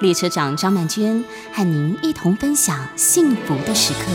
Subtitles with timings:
[0.00, 4.12] 列车长张曼娟和您一同分享幸福的时刻。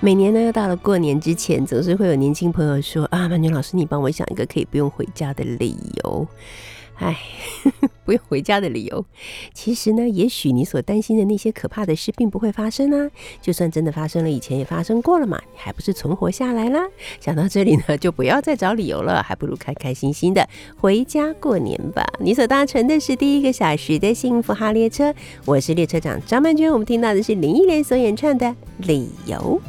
[0.00, 6.26] 每年呢，又到了过年之前，总是会有年轻朋友说：“啊，曼娟老师，你帮我想一个可以不用回家的理由。”
[6.98, 7.16] 哎，
[8.04, 9.04] 不用回家的理由，
[9.52, 13.10] 其实呢，也许你所担心的那些可怕的事并不会发生啊。
[13.42, 16.80] 就算真的发生了，以前也发生过了嘛，你还不是存活下来啦？
[17.20, 22.02] 想到这里呢，就不要再找理由了，还不如开开心心的回家过年吧。
[22.18, 26.72] 你所搭乘的是第一个小时的幸福哈列车，我是列车长张曼娟。
[26.72, 28.46] 我们听到的是林忆莲所演唱的
[28.78, 29.60] 《理由》。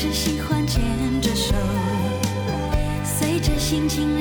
[0.00, 0.80] 是喜欢牵
[1.20, 1.56] 着手，
[3.04, 4.17] 随着心情。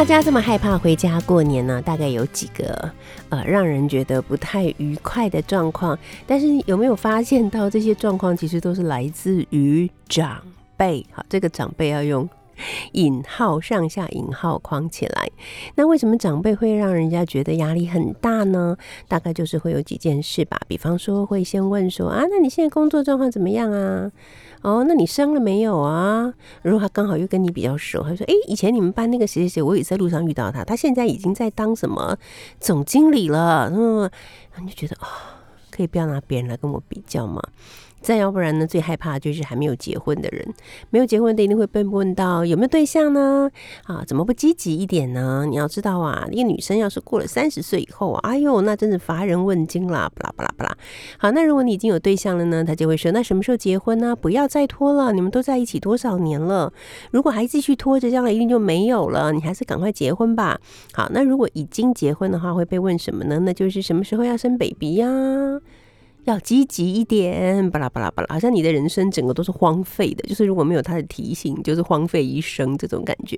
[0.00, 1.82] 大家这么害怕回家过年呢？
[1.82, 2.90] 大概有几个
[3.28, 5.96] 呃，让人觉得不太愉快的状况。
[6.26, 10.40] 但是有没有发现到这些状况其实都是来自于长
[10.74, 11.04] 辈？
[11.12, 12.26] 好，这个长辈要用
[12.92, 15.30] 引号上下引号框起来。
[15.74, 18.78] 那为什么长辈会让人家觉得压力很大呢？
[19.06, 20.58] 大概就是会有几件事吧。
[20.66, 24.10] 比方说会先问说啊，那你现在工作状况怎么样啊？
[24.62, 26.32] 哦，那你生了没有啊？
[26.62, 32.16] 如果他刚好又跟你比较熟，他说：“哎，以前你们班那个谁谁谁，我也在路上遇到他，他现在已经在当什么
[32.60, 34.10] 总经理了。”嗯，
[34.60, 35.08] 你就觉得啊，
[35.70, 37.42] 可以不要拿别人来跟我比较嘛？
[38.00, 38.66] 再要不然呢？
[38.66, 40.46] 最害怕就是还没有结婚的人，
[40.90, 43.50] 没有结婚的一定会被问到有没有对象呢？
[43.84, 45.44] 啊，怎么不积极一点呢？
[45.48, 50.76] 你要知道啊，一个女生要是过了三十岁以后，哎呦，那真是乏人问津啦，巴拉巴拉巴拉。
[51.18, 54.14] 好，那如果你已经有对象了呢，他就会说，那什么时候结婚呢？
[54.16, 56.72] 不要再拖了，你们都在一起多少年了？
[57.10, 59.32] 如果还继续拖着，将来一定就没有了。
[59.32, 60.58] 你还是赶快结婚吧。
[60.92, 63.38] 好，那如果已经结婚的话，会被问什么呢？
[63.40, 65.06] 那就是什么时候要生 baby 呀？
[66.24, 73.36] 要积极一点，巴拉巴拉巴拉，好像你的人生整个都是荒废的，就是如果没有他的提醒，就是荒废一生这种感觉。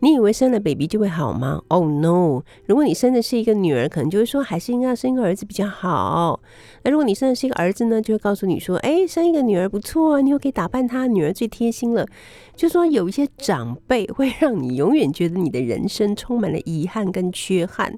[0.00, 2.42] 你以为生了 baby 就会好吗？Oh no！
[2.66, 6.40] 如果你生的是一个女儿，可能就会说还是应该要生一个儿子比较好。
[6.82, 12.06] 那如果你生的是一个儿子呢，就会告诉你说，哎，生一个女儿不错啊，你又可以打扮她，女儿最贴心了。
[12.54, 17.96] 就说有一些长辈会让你永远觉得你的人生充满了遗憾跟缺憾，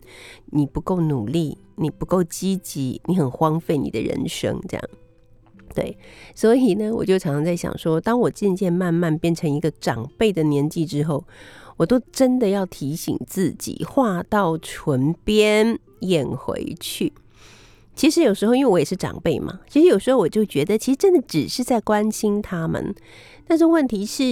[0.52, 4.88] 你不够努力，你不够积极，你很荒废你的人生，这样。
[5.74, 5.98] 对，
[6.34, 11.24] 所以呢，我就常常在想说，当我渐渐慢慢变成一个长辈的年纪之后。
[11.76, 17.12] 我都真的要提醒自己，话到唇边咽回去。
[17.94, 22.94] 其实有时候，因为我也是长辈嘛，其实有时候我就觉得，其实真的只是在关心他们。
[23.48, 24.22] 但是问题是，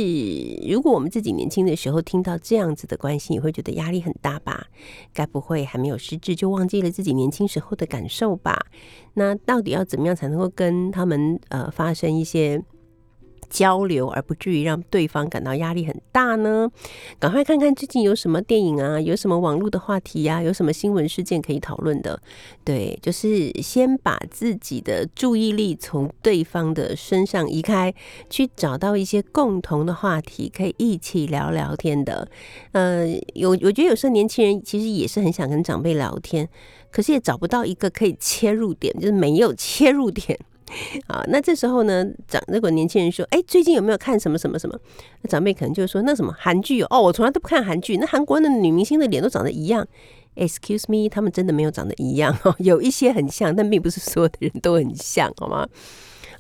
[0.71, 4.67] 如果我们自己年轻的时候听到这样子的关心，也会觉得压力很大吧？
[5.15, 8.67] 该不会还没有失智就忘记了自己年轻时候的感受吧？
[9.15, 12.63] 那到底要怎么样才能够跟他们呃发生一些？
[13.55, 16.69] 交流，而不至于让对方感到压力很大呢？
[17.21, 22.21] 赶快看看最近有什么电影啊，有什么网络的话题呀，有什么新闻事件可以讨论的？
[22.65, 27.95] 对，就是先把自己的注意力从对方的身上移开，
[28.29, 32.29] 去找到一些共同的话题，可以一起聊聊天的。
[32.73, 36.49] 呃，有我觉得有时候年轻人其实也是很想跟长辈聊天，
[36.91, 40.37] 可是也找不到一个可以切入点，就是没有切入点。
[41.09, 44.79] 啊，那这时候呢，长如果年轻人说，哎，最近有没有看什么什么什么？
[45.23, 47.97] 那长辈可能就说，那什么韩剧哦，我从来都不看韩剧。
[47.97, 49.87] 那韩国的女明星的脸都长得一样
[50.37, 55.67] ？Excuse me，他们真的没有长得一样哦， 有一些很像，但并不是所有的人都很像，好吗？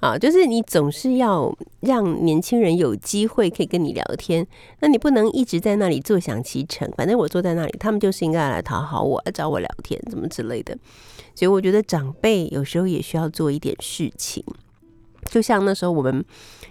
[0.04, 4.46] 啊，就是你总是要让年轻人有机会可以跟你聊天，
[4.80, 6.86] 那你不能一直在那里坐享其成。
[6.94, 10.76] 反正我坐在那里，他们就是应该来讨好我，来找我聊天，怎么之类的。
[11.34, 14.44] 所以我觉得长辈有时候也需要做一点事情，
[15.30, 16.22] 就像那时候我们，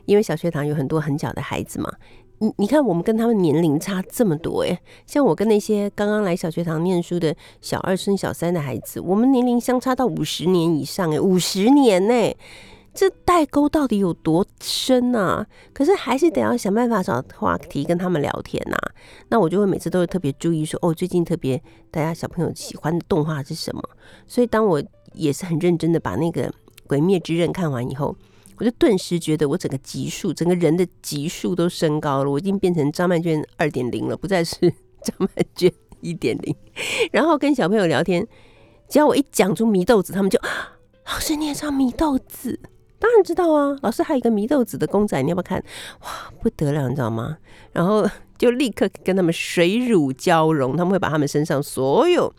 [0.05, 1.91] 因为小学堂有很多很小的孩子嘛，
[2.37, 4.77] 你你看我们跟他们年龄差这么多诶，
[5.07, 12.35] 像我跟那些刚刚来小学堂念书的小二升小三的孩子，我们年龄相差到五十年以上诶，五十年呢，
[12.93, 15.45] 这代沟到底有多深啊？
[15.73, 18.77] 可是还是得要想办法找话题跟他们聊天呐。
[19.29, 23.81] 那我就会每次都会特别注意说，哦，最近特别大家小朋友喜欢的动画是什么？
[24.27, 24.81] 所以当我
[25.13, 26.47] 也是很认真的把那个
[26.85, 28.15] 《鬼灭之刃》看完以后，
[28.57, 32.29] 我就顿时觉得我整个级数，整个人的级数都升高了。
[32.29, 34.55] 我已经变成张曼娟二点零了，不再是
[35.01, 36.55] 张曼娟一点零。
[37.11, 38.27] 然后跟小朋友聊天，
[38.87, 40.39] 只要我一讲出祢豆子，他们就
[41.07, 42.59] 老师你也唱米豆子。
[43.03, 45.61] 当然知道啊，老师还有一个迷豆子的公仔，你要不要看？
[46.03, 47.37] 哇，不得了，你知道吗？
[47.73, 52.33] 然后就立刻跟他们水乳交融，他们会把他们身上所有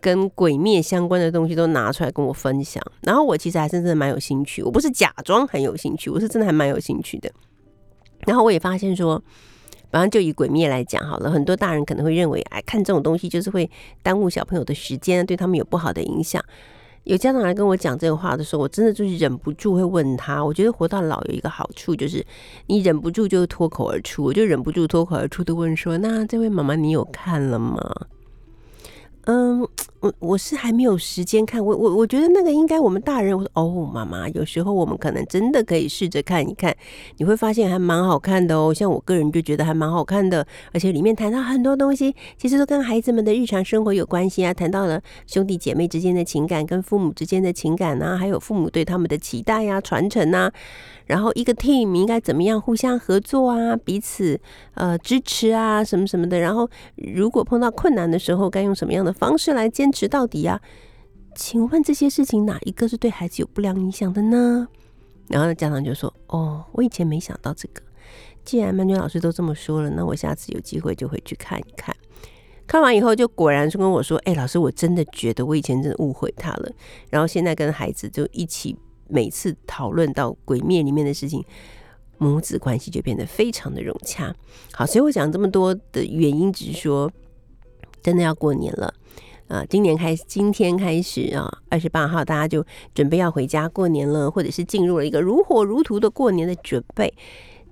[0.00, 2.82] 跟鬼灭相关的东西都拿出来跟我分享。
[3.02, 7.30] 然后我其实还是真的蛮有兴趣，我不是假装很有兴趣，我是真的还蛮有兴趣的。
[8.20, 9.22] 然后我也发现说，
[9.90, 13.70] 反正就以鬼灭来讲好了，很多大人可能会认为，哎，看这种东西就是会
[14.02, 16.42] 耽误小朋友的时间，对他们有不好的影响。
[17.04, 20.44] 有家长来跟我讲这个话的时候，我真的就是忍不住会问他。
[20.44, 22.24] 我觉得活到老有一个好处，就是
[22.66, 27.78] 你忍不住就脱口而出，我就忍不住脱口而出的问说：“那这位妈妈，你有看了吗？”
[29.24, 29.66] 嗯。
[30.02, 36.74] 我我是还没有时间看，我我我觉得那个应该我们大人，我说哦，妈妈，有时候我们可能真的可以试着看一看，
[37.18, 38.74] 你会发现还蛮好看的哦。
[38.74, 44.52] 像我个人就觉得还蛮好看的，而且里面谈到很多东西，其实都跟孩子们的日常生活有关系啊。
[44.52, 50.52] 谈到了兄弟姐妹之间的情感，跟父母之间的情感啊，还有父母对他们的期待呀、传承啊。
[51.12, 54.40] 然后一个 team 应该怎么样互相合作啊，彼此
[54.72, 56.38] 呃支持啊，什么什么的。
[56.38, 56.66] 然后
[56.96, 60.58] 如果碰到困难的时候，该用什么样的方式来坚持到底呀？
[61.34, 64.66] 请问这些事情哪一个是对孩子有不良影响的呢？
[65.28, 67.82] 然后家长就说：“哦，我以前没想到这个。
[68.42, 71.94] 既然曼娟老师都这么说了，那我下次有机会就会去看一看。
[72.66, 76.72] 看完以后，就果然是跟我说：‘哎，老师，我真的觉得我以前真的误会他了。’
[77.10, 78.74] 然后现在跟孩子就一起。”
[79.12, 81.44] 每次讨论到《鬼灭》里面的事情，
[82.16, 84.34] 母子关系就变得非常的融洽。
[84.72, 87.12] 好，所以我讲这么多的原因，只是说，
[88.02, 88.94] 真的要过年了
[89.48, 89.64] 啊！
[89.68, 92.64] 今年开，今天开始啊，二十八号，大家就
[92.94, 97.12] 准备要回家过年了，或者是进入了一个如火如荼的过年的准备。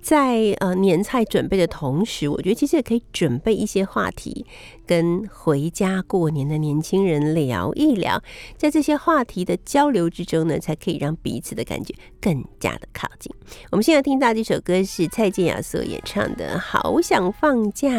[0.01, 4.45] 在呃年菜准备的同时，我觉得其实也可以准备一些话题，
[4.85, 8.21] 跟回家过年的年轻人聊一聊。
[8.57, 13.31] 在这些话题的交流之中呢，才可以让彼此的感觉更加的靠近。
[13.69, 17.89] 我们现在听到这首歌是蔡健雅所演唱的《好想放假》。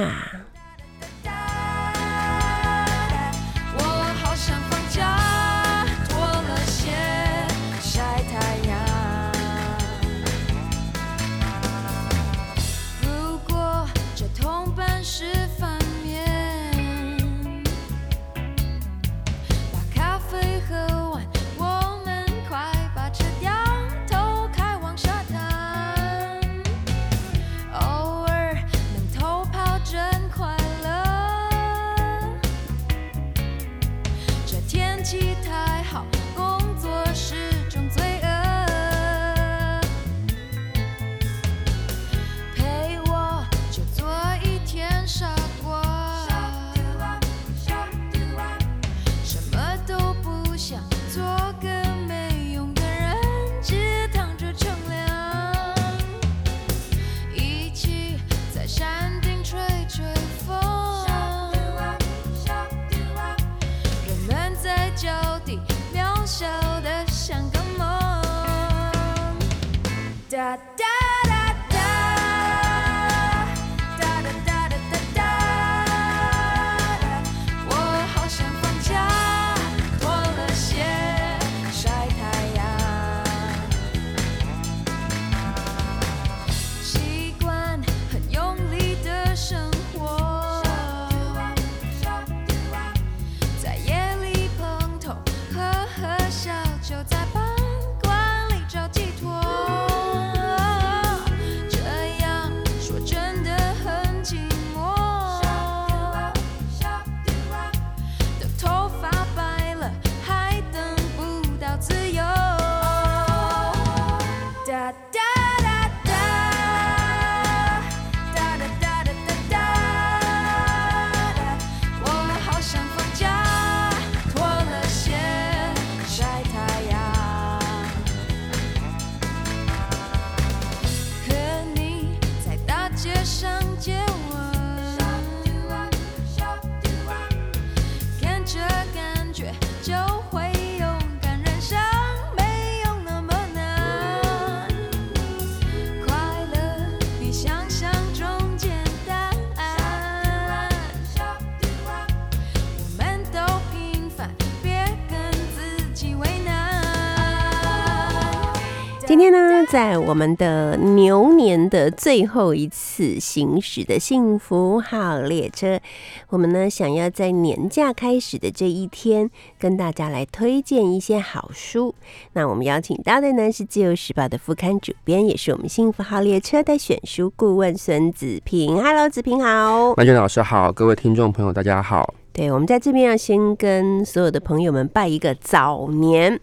[159.72, 165.80] 在我们的牛年的最后一次行驶的幸福号列车，
[166.28, 171.94] 我们呢想要在年假开始的这一天，跟大家来推荐一些好书。
[172.34, 178.76] 那我们邀请到的呢是《自由时报》的副刊主编，也是我们幸福号列车的选书顾问孙子平。
[178.76, 179.94] Hello，子平好。
[179.96, 182.12] 曼娟老师好，各位听众朋友大家好。
[182.34, 186.38] 对，我们在这边要先跟所有的朋友们拜一个早年。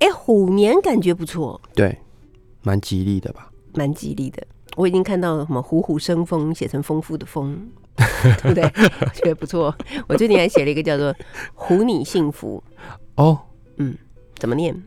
[0.00, 1.98] 哎，虎年感觉不错，对，
[2.64, 3.50] 蛮吉利的吧？
[3.74, 4.44] 蛮吉利的。
[4.76, 7.70] 我已经看到什么“虎虎生风”写成丰富的“丰
[8.42, 8.62] ”，对不对？
[9.14, 9.72] 觉得不错。
[10.08, 11.14] 我最近还写了一个叫做
[11.54, 12.60] “虎你幸福”。
[13.14, 13.38] 哦，
[13.76, 13.96] 嗯，
[14.36, 14.82] 怎么念？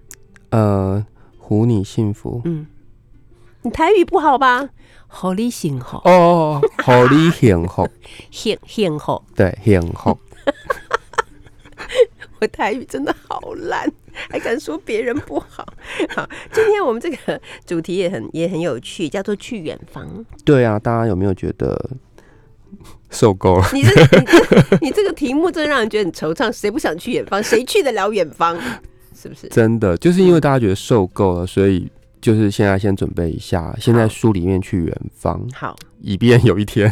[0.50, 1.06] 呃，
[1.38, 2.42] 虎你幸福。
[2.44, 2.68] 嗯，
[3.62, 4.70] 你台语不好吧？
[5.08, 5.98] 好你幸福。
[6.04, 7.88] 哦，好你 幸福，
[8.30, 9.24] 幸幸福。
[9.36, 10.18] 对，幸福。
[12.40, 13.90] 我台语真的好烂，
[14.30, 15.66] 还敢说别人不好？
[16.10, 20.26] 好，今天我们这个主题也很也很有趣，叫做去远方。
[20.44, 21.92] 对啊，大家有没有觉得
[23.10, 23.66] 受够了？
[23.74, 26.52] 你这你你这个题目真的让人觉得很惆怅。
[26.52, 27.42] 谁不想去远方？
[27.42, 28.60] 谁去得了远方？
[29.16, 29.48] 是不是？
[29.48, 36.92] 真的就是因为大家觉得受够了，所以就是现在先准备一下，先在书里面去远方，好，以便有一天，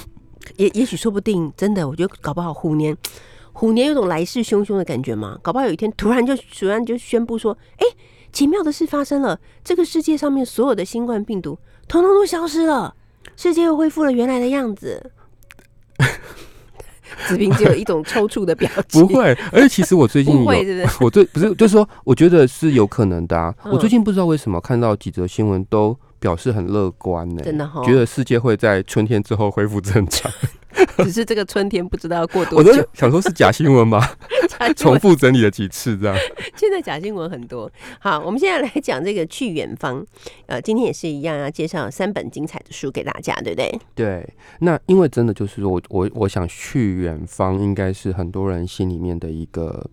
[0.58, 2.98] 也也许说不定真的，我觉得搞不好虎年。
[3.58, 5.40] 虎年有种来势汹汹的感觉吗？
[5.42, 7.88] 搞不好有一天突然就突然就宣布说：“哎，
[8.34, 11.58] 奇妙的事发生了，这个世界上面所有的新冠病毒
[11.88, 12.94] 统统都消失了，
[13.38, 15.12] 世界又恢复了原来的样子。
[17.28, 19.00] ”子平只有一种抽搐的表情。
[19.08, 20.98] 不会，而且其实我最近 不会，是是？
[21.00, 23.56] 我最不是，就是说，我觉得是有可能的啊。
[23.64, 30.30] 我最近不知道为什么看到几则新闻都表示很乐观呢，真的哈，觉得世界会在春天之后恢复正常。
[31.04, 34.02] 只是这个春天不知道要过多久， 想说是假新闻吗？
[34.76, 36.16] 重复整理了几次这样。
[36.56, 37.70] 现在假新闻很多。
[38.00, 40.06] 好，我们现在来讲这个去远方。
[40.46, 43.80] 呃，今天也是一样要介绍三本精彩的书给大家，对不对？
[43.94, 44.30] 对。
[44.60, 49.86] 那因为真的就是说我我我想去远方，应该是很多人心里面的一个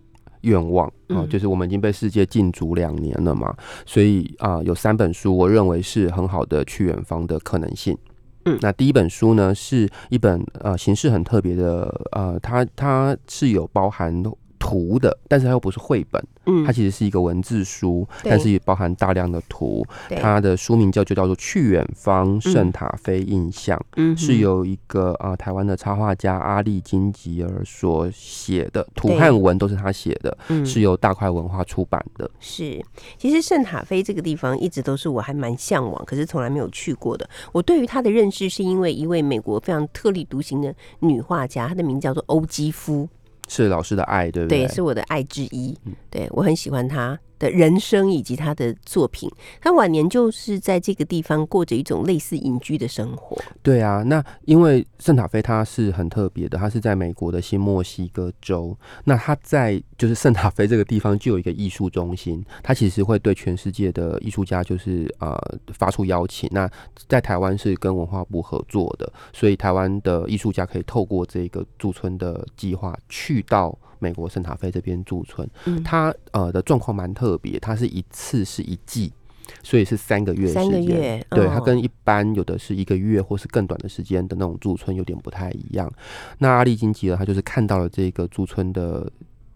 [0.42, 1.26] 愿望啊。
[1.28, 7.96] 就是我们已经被世界禁足两年了嘛，所以啊，有三本书，我认为是很好的去远方的可能性。
[8.44, 14.22] 嗯，那第一本书呢，是一本呃形式很特别的，呃，它它是有包含
[14.62, 16.24] 图的，但是它又不是绘本。
[16.46, 19.84] 嗯，它其实是一个文字书，但是也包含大量的图。
[20.20, 32.30] 它的书名叫就叫做《去远方圣塔菲印象》，嗯，是由一个啊台湾的插画家阿利金吉尔所写的，图和文都是他写的，是由大块文化出版的。
[32.38, 32.80] 是，
[33.18, 37.28] 其实圣塔菲这个地方一直都是我还蛮向往，可是从来没有去过的。
[37.50, 43.08] 我对于他的认识是因为一位美国非常特立独行的女画家，她的名字叫做欧基夫。
[43.52, 44.64] 是老师的爱，对不对？
[44.64, 45.76] 对，是我的爱之一。
[46.08, 47.18] 对我很喜欢他。
[47.42, 49.28] 的人生以及他的作品，
[49.60, 53.36] 他晚年就是在这个地方过着一种类似隐居的生活。
[53.64, 58.76] 对啊，那因为圣塔菲他是很特别的，他是在美国的新墨西哥州。
[59.02, 65.36] 那他在就是圣塔菲这个地方就有一个艺术中心，他其实会对全世界的艺术家就是呃
[65.74, 66.48] 发出邀请。
[66.52, 66.70] 那
[67.08, 73.76] 在台湾是跟文化部合作的，所以台湾的艺术家可以透过这个驻村的计划去到。
[74.02, 75.48] 美国圣塔菲这边驻村，
[75.84, 79.12] 它呃的状况蛮特别，它是一次是一季，
[79.62, 85.90] 所以是三个月三个月，对它跟一般有的是一个月或是更短的时间的那种驻村有点不太一样。
[86.38, 89.10] 那阿利金吉尔他就是看到了这个驻村的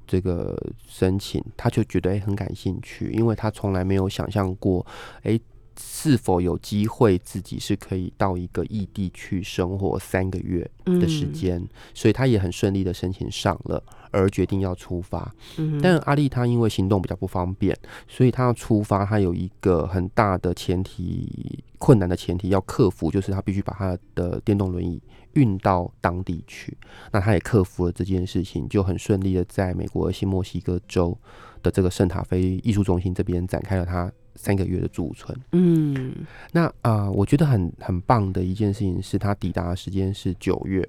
[0.06, 0.56] 这个
[0.88, 4.86] 申请，他就觉得哎很感兴趣，因为他从来没有想象过
[5.24, 5.38] 哎。
[5.78, 11.62] 是否有机会自己是可以到一个异地去生活三个月的时间？
[11.92, 13.82] 所以他也很顺利的申请上了，
[14.16, 15.34] 而决定要出发。
[15.82, 17.76] 但阿丽她因为行动比较不方便，
[18.08, 25.00] 所以她要出发，她有一个很大的前提困难的前提要克服，就是她必须把她的电动轮椅
[25.34, 26.76] 运到当地去。
[27.12, 31.16] 那她也克服了这件事情，就很顺利的在美国新墨西哥州
[31.62, 34.10] 的这个圣塔菲艺术中心这边展开了她。
[34.38, 36.12] 三个月的驻村，嗯，
[36.52, 40.86] 那啊，我觉得很很棒的一件事情是他抵达的时间是九月，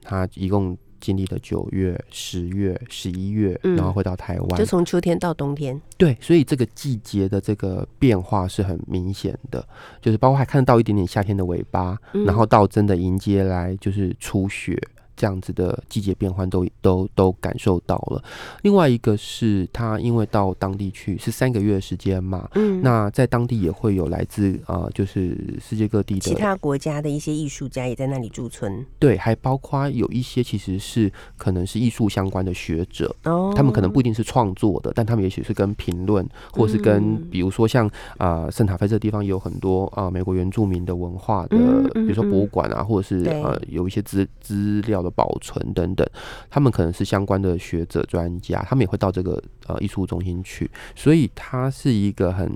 [0.00, 9.66] 他一共经历了九月、十月、十一月，然后回到台湾，就从秋天到冬天，对，所以这个季节的这个变化是很明显的，
[10.00, 14.80] 就是包括还看得到一点点夏天的尾巴，然后到真的迎接来就是初雪。
[15.20, 18.24] 这样子的季节变换都都都感受到了。
[18.62, 28.82] 另外一个是他因为到当地去是三个月的时间嘛，嗯，那在当地也会有来自啊、呃就是世界各地的其他国家的一些艺术家也在那里驻村。
[28.98, 37.28] 对，还包括有一些其实是可能是艺术相关的学者，哦，他们可能不一定是创作的，但他们也许是跟评论，或是跟嗯。
[37.30, 37.86] 比如说像
[38.16, 46.06] 啊、呃圣塔菲这个地方也有很多啊、呃美国原住民的文化的，嗯嗯比如说博物馆啊，或者是呃有一些资资料的保存等等，
[46.48, 52.50] 他们可能是相关的学者专家，他们也会到这个呃艺术中心去，所以它是一个很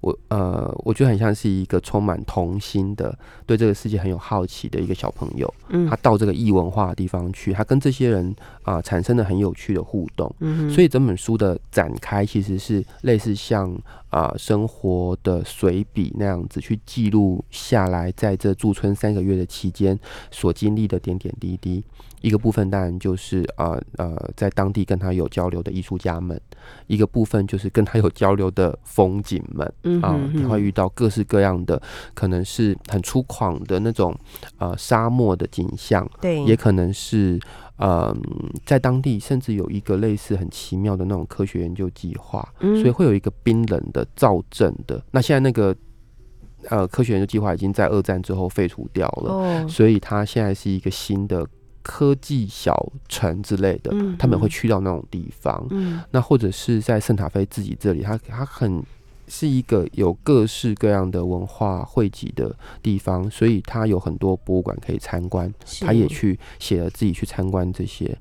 [0.00, 5.52] 我呃我觉得很像是一个充满童心的，对这个世界很有好奇的一个小朋友。
[5.68, 10.32] 嗯他到这个异文化的地方去，他跟这些人啊、产生了很有趣的互动。
[10.40, 13.76] 嗯所以整本书的展开其实是类似像
[14.10, 19.98] 啊、生活的随笔那样子去记录下来，在这驻村三个月的期间
[20.30, 21.82] 所经历的点点滴滴。
[22.20, 26.40] 一个部分当然就是啊呃在当地跟他有交流的艺术家们，
[26.86, 29.66] 一个部分就是跟他有交流的风景们。
[30.02, 31.80] 啊你会遇到各式各样的，
[32.14, 34.14] 可能是很粗犷的那种
[34.58, 37.38] 呃沙漠的景象，对，也可能是
[37.76, 38.14] 呃
[38.64, 45.02] 在当地甚至有一个类似很奇妙的那种科学研究计划，嗯所以会有一个冰冷的造镇的。
[45.10, 45.74] 那现在那个
[46.70, 51.46] 呃科学研究计划已经在二战之后废除掉了，哦，所以它现在是一个新的
[51.84, 55.64] 科技小城之类的，嗯他们会嗯去到那种地方。
[55.70, 58.82] 嗯那或者是在圣塔菲自己这里，它它很
[59.28, 65.52] 是一个有各式各样的文化汇集的地方，所以它有很多博物馆可以参观。
[65.80, 68.16] 他也去写了自己去参观这些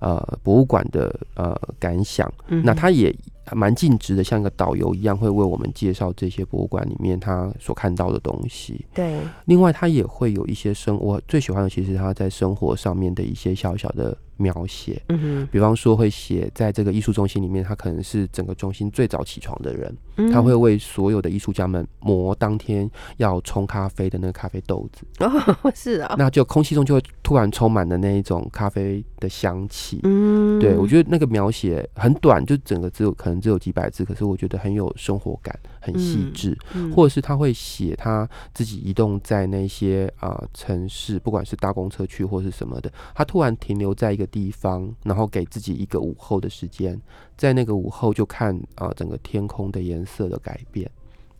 [0.00, 2.32] 呃博物馆的呃感想。
[2.48, 3.14] 嗯那他也
[3.54, 8.84] 蛮尽职的，像一个导游一样，会为我们介绍这些博物馆里面他所看到的东西。
[8.94, 15.02] 对，另外，他也会有一些生，我最喜欢的其实是他在生活上面的一些小小的描写。
[15.08, 30.00] 嗯哼，比方说，会写在这个艺术中心里面，他可能是整个中心最早起床的人，嗯他会为所有的艺术家们磨当天要冲咖啡的那个咖啡豆子，哦，是啊，那就空气中就会突然充满了那一种咖啡的香气。
[30.04, 36.56] 嗯，对，我觉得那个描写很短，就整个只有可能只有几百字，可是我觉得很有生活感，很细致。
[36.74, 47.00] 嗯或者是他会写他自己移动在那些啊、城市，不管是搭公车去或是什么的，他突然停留在一个地方，然后给自己一个午后的时间，
[47.36, 50.90] 在那个午后就看啊、整个天空的颜色的改变。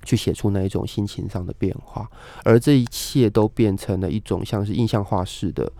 [0.04, 2.08] 去写出那一种心情上的变化，
[2.44, 5.70] 而这一切都变成了一种像是印象画式的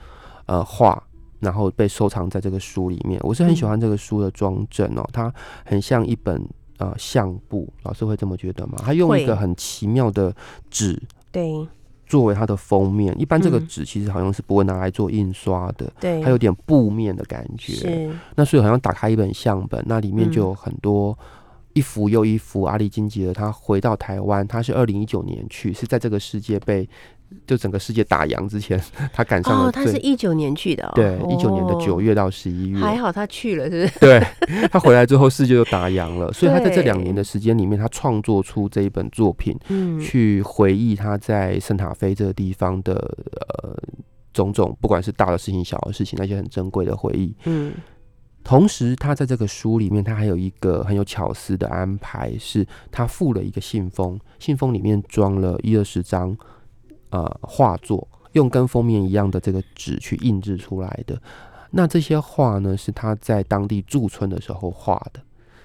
[0.46, 1.02] 呃画，
[1.40, 3.20] 然后被收藏在这个书里面。
[3.22, 5.33] 我是很喜欢这个书的装帧哦，它
[5.64, 6.42] 很像一本
[6.79, 8.74] 呃相簿，老师会这么觉得吗？
[8.79, 10.35] 它用一个很奇妙的
[10.70, 11.66] 纸对。
[12.07, 13.66] 作为它的封面，一般这个嗯。
[13.66, 15.92] 纸其实好像是不会拿来做印刷的。
[16.01, 20.33] 对，它有点布面的感觉，是，那所以好像打开一本相本，那里面嗯。
[20.33, 21.16] 就有很多
[21.78, 26.88] 一幅又一幅阿里金吉尔他回到台湾，他是二零一九年去，是在这个世界被
[27.46, 28.80] 就整个世界打烊之前，
[29.12, 33.98] 他赶上哦，了哦、他是一九年去的哦，对一九年的九月，到十一月，还好他去了，是不是？
[34.00, 34.26] 对
[34.72, 43.76] 他回来之后世界就打烊了，所以他在这两年的时间里面，他创作出这一本作品，嗯，去回忆他在圣塔菲这个地方的呃
[44.32, 47.32] 种种，不管是大的事情、小的事情，那些很珍贵的回忆。
[47.44, 47.72] 嗯
[48.48, 56.34] 同时，他在这个书里面，他还有一个很有巧思的安排，是他附了一个信封，信封里面装了一二十张
[57.11, 61.20] 呃画作，用跟封面一样的这个纸去印制出来的。
[61.72, 65.20] 那这些画呢，是他在当地驻村的时候画的，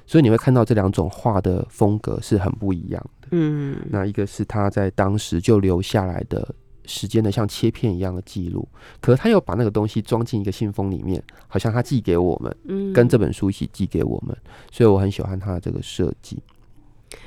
[0.05, 3.29] 所以你会看到这两种画的风格是很不一样的。
[3.31, 6.53] 嗯，那一个是他在当时就留下来的
[6.85, 8.67] 时间的像切片一样的记录，
[9.01, 14.35] 可是他又把那个东西装进一个信封里面，好像他寄给我们，嗯跟这本书一起寄给我们，
[14.71, 16.41] 所以我很喜欢他的这个设计。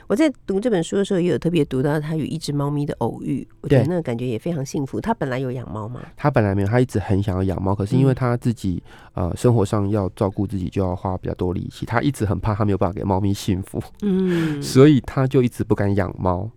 [0.08, 5.00] 我在读这本书的时候，也有特别读到他与一只猫咪的偶遇，我觉得那个感觉也非常幸福。
[5.00, 6.00] 他本来有养猫吗？
[6.16, 8.82] 他本来没有，他一直很想要养猫，可是因为嗯他自己
[9.14, 16.50] 呃生活上要照顾自己，就要花比较多力气，他一直很怕他没有办法给猫咪幸福，嗯，所以他就一直不敢养猫。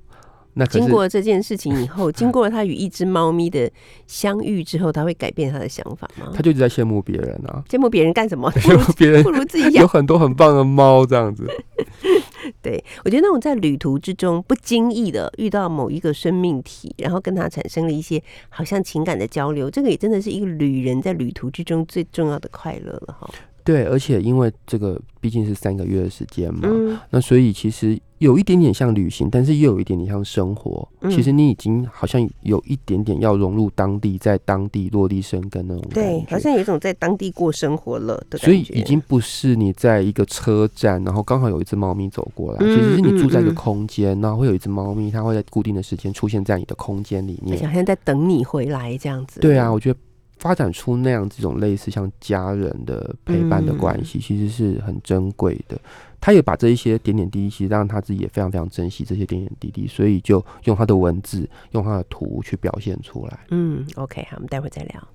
[0.59, 3.71] 那经过这件事情以后， 经过了他与一只猫咪的
[4.05, 6.31] 相遇之后，他会改变他的想法吗？
[6.35, 8.51] 他就一直在羡慕别人啊，羡慕别人干什么？
[8.59, 9.87] 不羡如慕别人不如自己养有。
[9.87, 11.47] 很多很棒的猫这样子。
[12.61, 23.29] 对我觉得那种在旅途之中不经意的遇到某一个生命体，然后跟他产生了一些好像情感的交流，这个也真的是一个旅人在旅途之中最重要的快乐了哈。
[23.69, 30.87] 对，而且因为这个毕竟是三个月的时间嘛，嗯那所以其实有一点点像旅行，但是又有一点点像生活。
[31.01, 36.31] 嗯其实你已经好像有一点点要融入当地，在当地落地生根那种感对，觉。
[36.31, 38.45] 好像有一种在当地过生活了的感觉。
[38.45, 47.57] 所以已经不是你在一个车站，然后刚好有一只猫咪走过来，嗯其实是你住在一个空间，然后会有一只猫咪，它会在固定的时间出现在你的空间里面。
[47.67, 49.39] 好像在等你回来这样子。
[49.39, 49.99] 对啊，我觉得
[50.39, 55.79] 发展出那样这种类似像家人的陪伴的关嗯系，其实是很珍贵的。
[56.21, 63.39] 他也把这一些点点滴滴，其实让他自己也非常非常珍惜这些点点滴滴，所以就用他的文字，用他的图去表现出来。
[63.51, 65.07] 嗯，OK，好，我们待会再聊。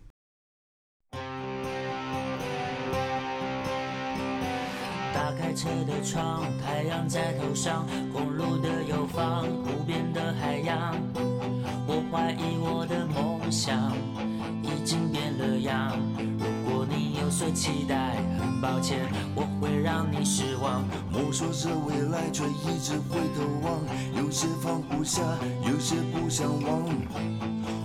[5.12, 10.94] 打开车的窗，太阳在头上，公路的右方，无边的海洋。
[11.86, 13.92] 我怀疑我的梦想
[14.62, 15.92] 已经变了样。
[16.38, 18.98] 如果你有所期待，很抱歉，
[19.34, 20.84] 我会让你失望。
[21.10, 23.80] 摸索着未来，却一直回头望，
[24.16, 25.22] 有些放不下，
[25.62, 26.82] 有些不想忘。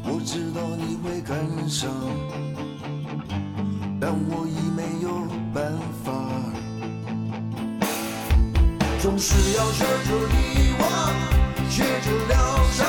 [0.04, 1.38] 我知道你会感
[1.69, 1.89] 伤，
[4.00, 5.72] 但我已没有办
[6.04, 6.12] 法。
[9.02, 10.88] 总是要学着遗忘，
[11.69, 12.38] 学着疗
[12.72, 12.86] 伤，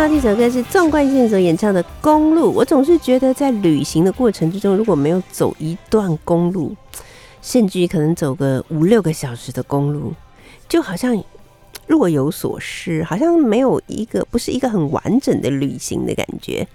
[0.00, 2.50] 那这首歌是纵贯线所演唱的《公路》。
[2.52, 6.72] 我总是觉得在旅行的过程之中，如果没有走一段公路，
[7.42, 10.12] 甚至于可能走个五六个小时的公路，
[10.68, 11.20] 就好像
[11.88, 16.68] 若有所失，好像没有一个不是一个很完整的旅行的感觉。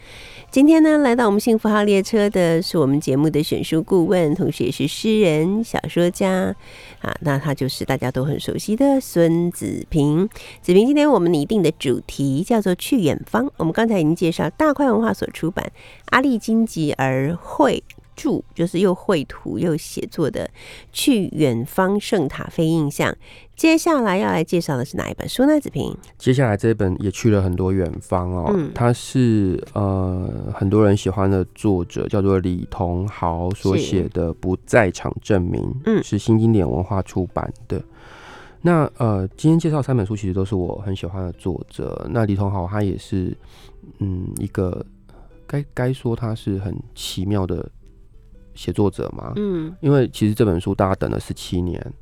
[0.54, 6.56] 今天呢，来到我们幸福号列车的是我们节目的选书顾问，同时也是诗人、小说家
[7.02, 7.12] 啊。
[7.22, 10.30] 那他就是大家都很熟悉的孙子平。
[10.62, 13.52] 子平，今天我们拟定的主题叫做“去远方”。
[13.58, 15.72] 我们刚才已经介绍大块文化所出版
[16.12, 17.84] 阿力金吉而会
[18.16, 20.46] 著，就是又绘图又写作的
[20.92, 23.12] 《去远方圣塔菲印象》。
[23.56, 25.60] 接下来要来介绍的是哪一本书呢？
[25.60, 37.82] 子平，接下来这本也去了很多远方哦，嗯他是呃很多人喜欢的作者，叫做李同豪所写的《不在场证明》，嗯是新经典文化出版的。
[38.66, 42.08] 那呃，今天介绍三本书，其实都是我很喜欢的作者。
[42.10, 43.38] 那李同豪他也是，
[44.00, 44.84] 嗯，一个
[45.46, 47.70] 该该说他是很奇妙的
[48.56, 51.94] 写作者嘛，嗯，因为其实这本书大家等了十七年，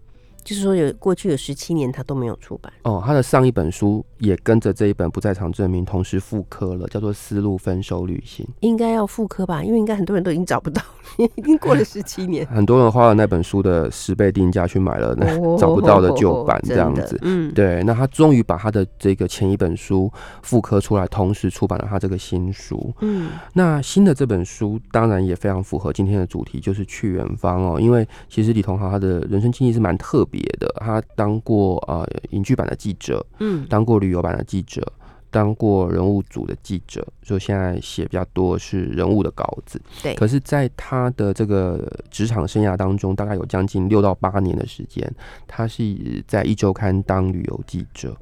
[0.44, 9.64] 就是说有过去有十七年他都没有出版，哦，他的上一本书也跟着这一本不在场证明同时复刻了，叫做《丝路分手旅行应该要复刻吧？
[9.64, 10.82] 因为应该很多人都已经找不到，
[11.18, 17.18] 已经过了十七年》，，很多人花了那本书的十倍定价去买了那哦找不到的旧版，这样子。
[17.22, 22.94] 嗯，对，那他终于把他的这个前一本书复刻出来，同时出版了他这个新书。
[23.02, 27.80] 嗯，那新的这本书当然也非常符合今天的主题，就是去远方哦。
[27.80, 34.82] 因为其实李同豪他的人生经历是蛮特别的，他当过呃影剧版的记者，嗯，当过旅游版的记者，
[35.30, 39.82] 当过人物组的记者，所以现在写比较多是人物的稿子。
[40.02, 45.10] 对可是，在他的这个职场生涯当中，大概有将近六到八年的时间，
[45.48, 48.16] 他是在一周刊当旅游记者。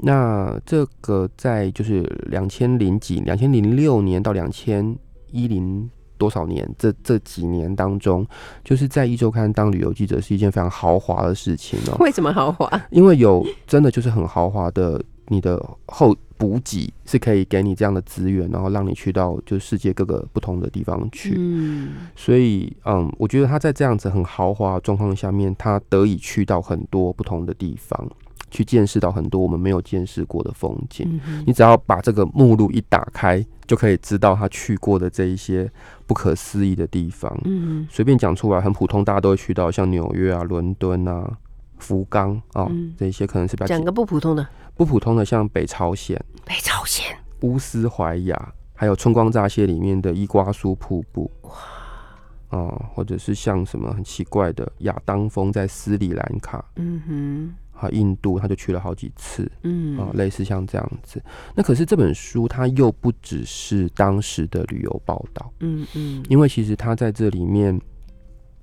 [0.00, 4.96] 那这个在就是两千零几、两千零六年到两千
[5.32, 8.26] 一零多少年，这这几年当中，
[8.62, 12.70] 就是在一周刊当旅游记者是一件非常豪华的事情哦、为什么豪华？
[12.90, 21.34] 因为有真的就是很豪华的，你的后补给是可以给你这样的资源，然后让你去到就世界各个不同的地方去。
[21.36, 28.08] 嗯所以，嗯，我觉得他在这样子很豪华的状况下面，他得以去到很多不同的地方，
[28.50, 31.20] 去见识到很多我们没有见识过的风景。
[31.26, 35.70] 嗯你只要把这个目录一打开，就可以知道他去过的这一些
[36.06, 37.36] 不可思议的地方。
[37.44, 41.38] 嗯随便讲出来很普通，大家都会去到，像纽约啊、伦敦啊、
[41.78, 51.30] 福冈啊、嗯这一些可能是比较讲个不普通的不普通的，像北朝鲜、北朝鲜，乌斯怀亚，还有春光乍泄里面的伊瓜苏瀑布。
[51.42, 51.50] 哇！
[52.50, 59.50] 哦、或者是像什么很奇怪的亚当峰在斯里兰卡，嗯哼，还有印度，他就去了好几次。
[59.62, 61.22] 嗯啊、类似像这样子。
[61.54, 67.80] 那可是这本书它又不只是当时的旅游报道，嗯嗯因为其实他在这里面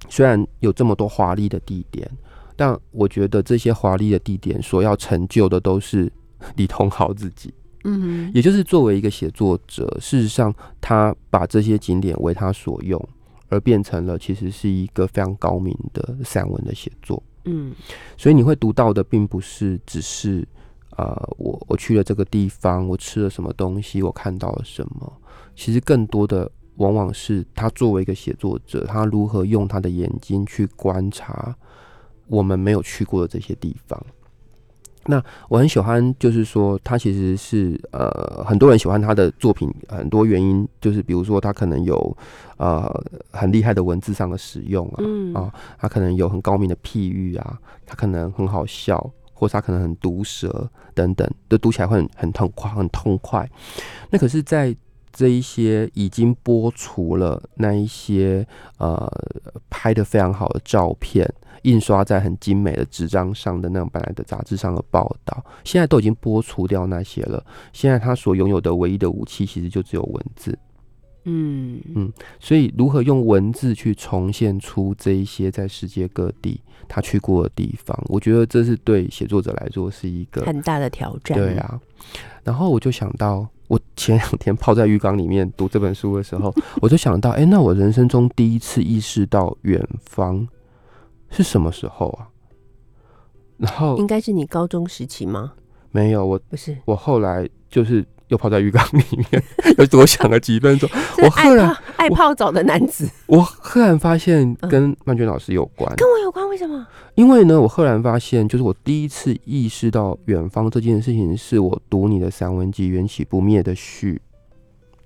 [0.09, 2.09] 虽然有这么多华丽的地点，
[2.55, 6.11] 但我觉得这些华丽的地点所要成就的都是
[6.55, 7.53] 李同豪自己，
[7.85, 13.01] 嗯哼，也就是作为一个写作者，事实上他把这些景点为他所用。
[13.47, 17.73] 而变成了其实是一个非常高明的散文的写作，嗯
[18.17, 20.47] 所以你会读到的并不是只是
[20.97, 25.13] 呃，我我去了这个地方，我吃了什么东西，我看到了什么。
[25.55, 31.55] 其实更多的往往是他作为一个写作者，他如何用他的眼睛去观察
[32.27, 34.01] 我们没有去过的这些地方。
[35.07, 42.17] 那我很喜欢，就是说他其实是呃，很多人喜欢他的作品，很多原因就是比如说他可能有
[42.57, 42.89] 呃
[43.31, 48.99] 很厉害的文字上的使用啊，嗯啊，他可能有很高明的譬喻啊，他可能很好笑，
[49.33, 53.49] 或是他可能很毒舌等等，都读起来会很很痛快，很痛快。
[54.09, 54.75] 那可是，在
[55.15, 58.45] 这一些已经播除了那一些
[58.79, 59.09] 呃
[59.69, 61.25] 拍的非常好的照片，
[61.61, 67.41] 印刷在很精美的纸张上的那种本来的杂志上的报道，现在都已经播除掉那些了。
[67.71, 70.59] 现在他所拥有的唯一的武器，其实就只有文字。
[71.27, 71.81] 嗯
[72.39, 81.35] 所以，如何用文字去重现出这一些在世界各地他去过的地方，我觉得这是对写作者来说是一个很大的挑战。
[81.35, 81.81] 对，啊。
[82.43, 90.47] 然后我就想到，我前两天泡在浴缸里面读这本书的时候，我就想到，哎、那我人生中第一次意识到远方
[91.29, 92.29] 是什么时候啊？
[93.57, 95.53] 然后应该是你高中时期吗？
[95.91, 99.43] 没有，我不是，我后来就是又泡在浴缸里面，
[99.77, 105.93] 又多想了几分钟， 是我赫然爱泡爱泡澡的男子，我赫然发现嗯跟曼娟老师有关。
[105.95, 106.47] 跟我有关？
[106.49, 106.85] 为什么？
[107.15, 114.21] 因为呢，我赫然发现，就是我第一次意识到远方这件事情，是我读你的散文集《缘起不灭》的序，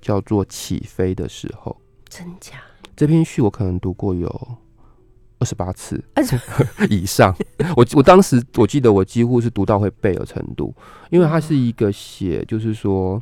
[0.02, 1.76] 叫做《起飞》的时候。
[2.08, 2.56] 真假？
[2.96, 4.28] 这篇序我可能读过有
[5.40, 6.04] 二十八次
[6.90, 7.36] 以上。
[7.76, 10.74] 我我当时我记得我几乎是读到会背的程度，
[11.10, 13.22] 因为它是一个写，就是说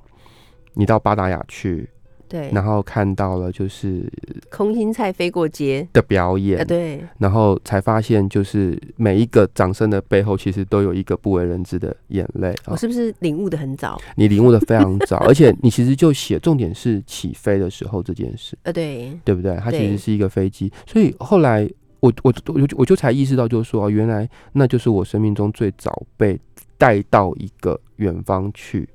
[0.74, 1.90] 你到巴达雅去，
[2.30, 4.12] 对，然后看到了就是
[4.50, 14.00] 空心菜飞过街，的表演啊，，对，然后才发现，就是每一个掌声的背后，其实都有一个不为人知的眼泪啊、我是不是领悟的很早？
[14.16, 19.56] 你领悟的非常早，而且你其实就写重点是起飞的时候这件事，呃，对，对不对？
[19.58, 21.68] 它其实是一个飞机，所以后来
[22.08, 26.40] 我我我就我就才意识到，就是说，哦原来那就是我生命中最早被
[26.78, 28.88] 带到一个远方去。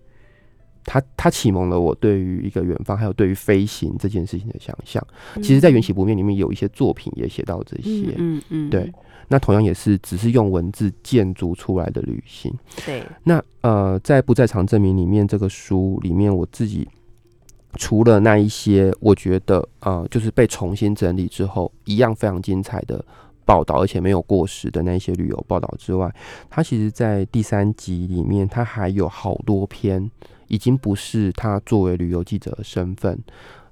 [0.85, 5.01] 他他启蒙了我对于一个远方，还有对于飞行这件事情的想象。
[5.37, 8.15] 其实，在《缘起不灭》里面有一些作品也写到这些。
[8.17, 8.93] 嗯嗯嗯，对
[9.29, 12.53] 那同样也是只是用文字建筑出来的旅行。
[12.85, 16.89] 对，那呃，在不在场证明里面这个书里面，我自己
[17.77, 23.05] 除了那一些我觉得呃，就是被重新整理之后一样非常精彩的
[23.45, 26.15] 报道，而且没有过时的那一些旅游报道之外，
[26.49, 30.11] 它其实在第三集里面，它还有好多篇，
[30.49, 33.19] 已经不是他作为旅游记者的身份，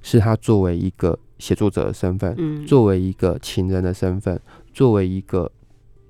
[0.02, 4.40] 是他作为一个写作者的身份，嗯，作为一个情人的身份，
[4.72, 5.50] 作为一个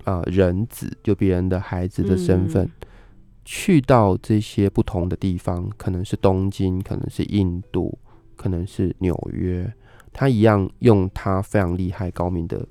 [0.05, 2.71] 呃人子，就别人的孩子的身份，嗯
[3.43, 7.97] 去到这些不同的地方，可能是东京，可能是印度，
[8.35, 9.71] 可能是纽约，
[10.13, 12.65] 他一样用他非常厉害高明的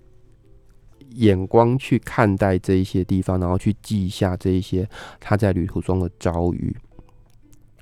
[1.15, 6.75] 眼光去看待这一些地方，然后去记下这一些他在旅途中的遭遇。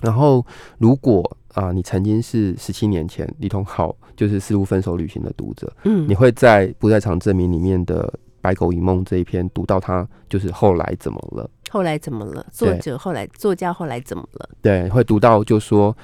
[0.01, 0.45] 然后，
[0.77, 11.49] 如果啊、你曾经是十七年前李同好就是《四路分手旅行》的读者，嗯，你会在不在场证明里面的白狗一梦》这一篇，读到他就是后来怎么了。
[11.69, 12.45] 后来怎么了？
[12.51, 14.49] 作者后来，作家后来怎么了？
[14.61, 15.95] 对，会读到就说，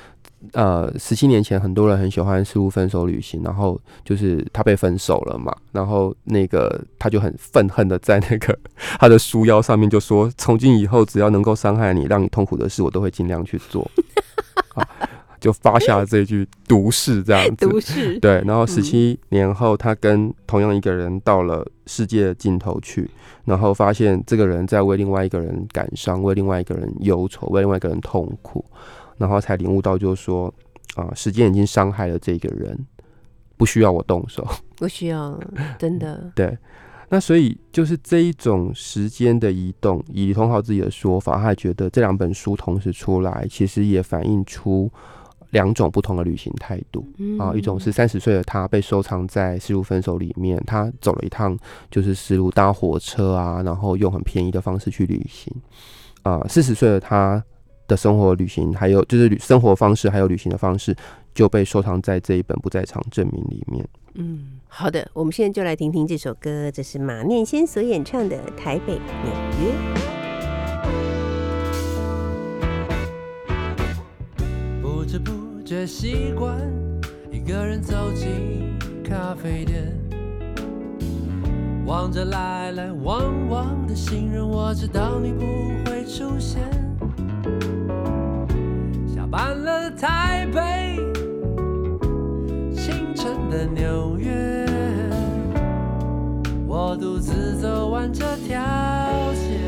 [0.54, 8.58] 呃，十七年前很多人很喜欢事物分手旅行，然后就是他被分手了嘛，然后那个他就很愤恨的在那个
[9.00, 13.90] 他的书腰上面就说，从今以后只要能够伤害你、让你痛苦的事，我都会尽量去做。
[14.76, 14.88] 啊
[15.40, 17.68] 就发下了这一句毒誓，这样子。
[17.68, 23.10] 毒誓对，然后十七年后，他跟同样一个人到了世界的尽头去，
[23.44, 28.64] 然后发现这个人在为另外一个人感伤，为另外一个人忧愁，为另外一个人痛苦，
[29.18, 30.54] 然后才领悟到，就是说
[30.96, 32.78] 啊，时间已经伤害了这个人，
[33.58, 34.48] 不需要我动手。
[34.76, 35.40] 不需要，
[35.78, 36.32] 真的。
[36.36, 36.58] 对，
[37.10, 44.92] 那所以就是这一种时间的移动，以李同豪自己的说法，他还觉得这两本书同时出来，其实也反映出
[45.56, 47.08] 两种不同的旅行态度。
[47.40, 51.58] 啊，一种是三十岁的他被收藏在《丝路分手》里面，他走了一趟
[51.90, 55.54] 就是丝路搭火车啊，然后用很便宜的方式去旅行。
[56.24, 57.42] 啊，四十岁的他
[57.88, 60.94] 的生活旅行，还有就是旅生活方式，还有旅行的方式，
[61.34, 63.88] 就被收藏在这一本不在场证明里面。
[64.16, 69.72] 嗯，好的，我们现在就来听听这首歌，这是马念先所演唱的《台北纽约》。
[75.66, 76.56] 却习惯
[77.32, 79.92] 一个人走进咖啡店，
[81.88, 85.42] 望着来来往往的行人，我知道你不
[85.90, 86.62] 会出现。
[89.08, 91.00] 下班了台北，
[92.76, 94.68] 清晨的纽约，
[96.68, 98.62] 我独自走完这条
[99.34, 99.60] 街。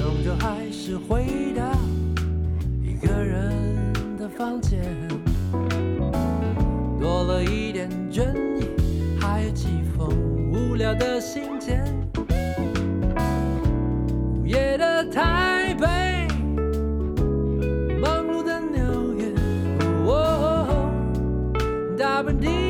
[0.00, 1.62] 终究还是回到
[3.16, 4.78] 个人的房间，
[7.00, 8.26] 多了一点倦
[8.58, 8.68] 意，
[9.18, 10.06] 还有几封
[10.52, 11.82] 无聊的信件。
[14.34, 16.28] 午夜的台北，
[17.98, 19.32] 忙碌的纽约，
[20.04, 20.68] 哦，
[21.96, 22.65] 大奔滴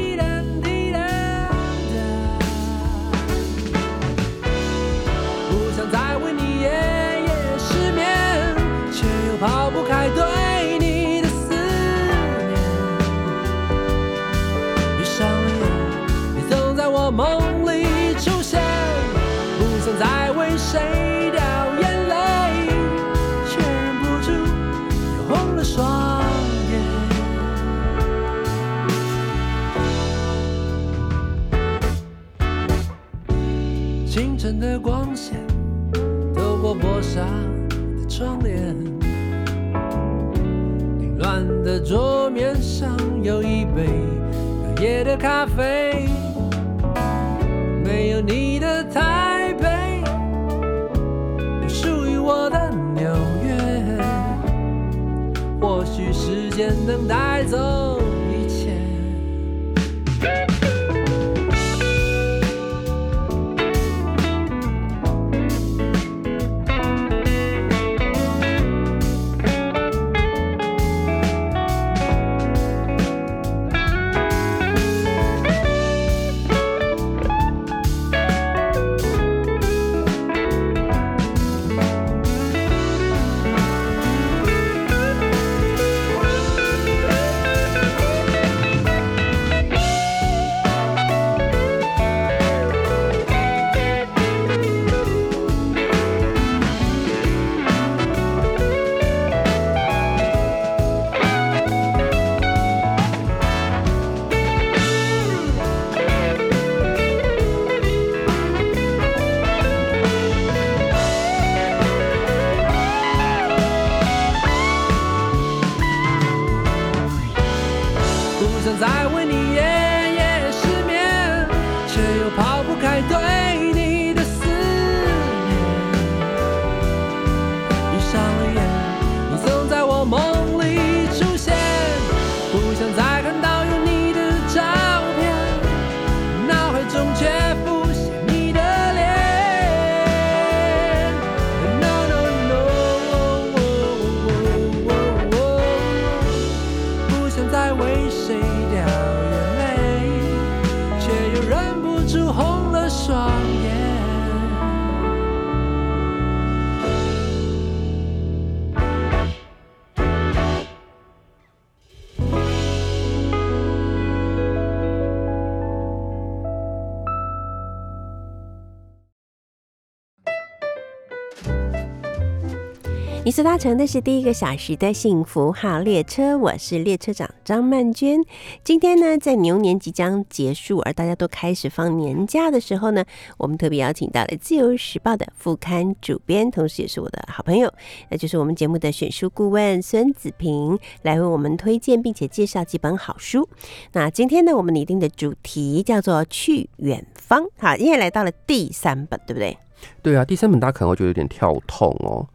[173.36, 178.24] 你所搭乘的是第一个小时的幸福号列车，我是列车长张曼娟。
[178.64, 183.04] 今天呢，在牛年即将结束，而大家都开始放年假的时候呢，
[183.36, 187.70] 我们特别邀请到了《自由时报》的副刊主编，同时也是我的好朋友，
[188.08, 193.46] 那就是我们节目的选书顾问孙子平，来为我们推荐并且介绍几本好书。
[193.92, 199.58] 那今天呢，我们拟定的主题叫做“去远方”，好，因为来到了第三本，对不对？
[200.00, 202.26] 对啊，第三本大家可能会觉得有点跳痛哦，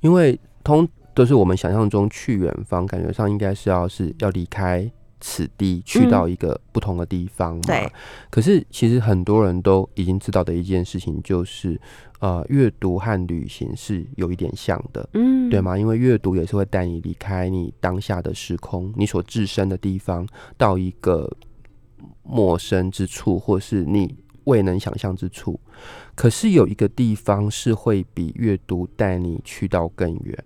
[0.00, 4.90] 因为通都是我们想象中去远方，感觉上应该是要是要离开
[5.20, 7.62] 此地，去到一个不同的地方嘛。
[7.66, 7.92] 对。
[8.30, 11.80] 可是其实很多人都已经知道的一件事情，就是
[12.20, 15.76] 呃，阅读和旅行是有一点像的，嗯对吗？
[15.76, 20.26] 因为阅读也是会带你离开你当下的时空，你所置身的地方，
[20.56, 21.28] 到一个
[22.22, 24.14] 陌生之处，或是你
[24.48, 25.60] 未能想象之处。
[26.14, 30.44] 可是有一个地方是会比阅读带你去到更远，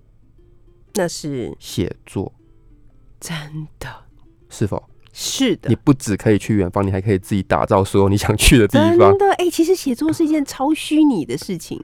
[0.95, 2.33] 那是写作
[3.19, 3.35] 真
[3.79, 3.89] 的，
[4.51, 4.83] 是否？
[5.15, 5.77] 是的你。
[5.77, 11.79] 不只可以去远方，你还可以自己打造所有你想去的地方真，的，哎、其实写作是一件超虚拟的事情。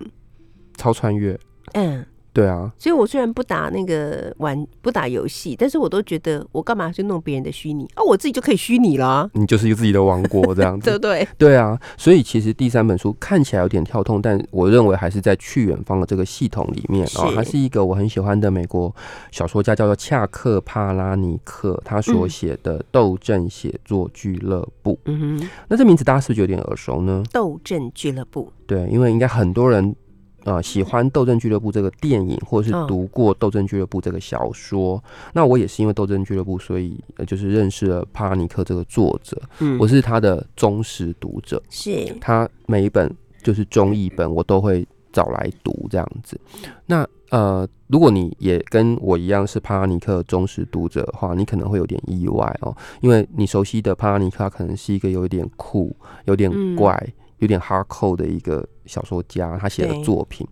[0.76, 1.38] 超穿越。
[1.74, 2.06] 嗯，
[2.38, 8.02] 对啊，所以我虽然不打那个玩不打游戏，但是我都觉得我干嘛去弄别人的虚拟啊？
[8.04, 10.84] 我自己就可以虚拟啦，你就是一个自己的王国 这样子。
[10.88, 11.28] 对不对？
[11.36, 18.94] 对啊，所以其实第三本书看起来有点跳痛，但我认为还是在去远方的这个系统里面啊、是它是一个我很喜欢的美国
[19.32, 27.24] 小说家，叫做恰克帕拉尼克，他所嗯写的《斗阵写作俱乐部》嗯哼，那这名字大家是不是有点耳熟呢？
[27.32, 29.94] 斗阵俱乐部，对，因为应该很多人
[30.48, 35.02] 呃喜欢《斗争俱乐部》这个电影，或者嗯是读过《斗争俱乐部》这个小说。
[35.34, 41.62] 那我也是因为《斗争俱乐部》，所以呃就是认识了帕拉尼克这个作者，嗯我是他的忠实读者。
[41.68, 46.40] 是他每一本就是中译本，我都会找来读这样子。
[46.86, 55.94] 那呃，如果你也跟我一样是帕拉尼克忠实读者的话，你可能会有点意外哦，因为你熟悉的帕拉尼克他可能是一个有一点酷、
[56.24, 57.06] 有点嗯怪、
[57.38, 60.44] 有点哈扣的一个小说家，他写的作品。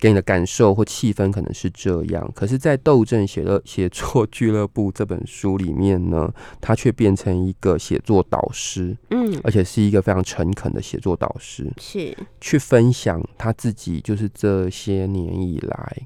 [0.00, 9.40] 给你的感受或气氛可能是这样，可是，在《斗阵写的写作俱乐部》这本书里面呢，他却变成一个写作导师，嗯。
[9.42, 12.16] 而且是一个非常诚恳的写作导师，是。
[12.40, 15.96] 去分享他自己就是这些年以来，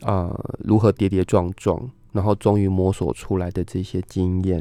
[0.00, 4.60] 呃，如何跌跌撞撞，然后终于摸索出来的这些经验，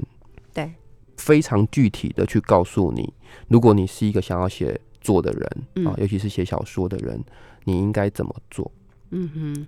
[0.53, 0.71] 对，
[1.17, 3.11] 非常具体的去告诉你，
[3.47, 7.23] 如果你是一个想要写作的人嗯啊、尤其是写小说的人，
[7.63, 8.71] 你应该怎么做？
[9.11, 9.67] 嗯哼